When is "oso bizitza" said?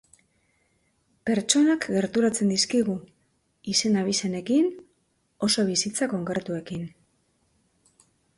5.51-6.09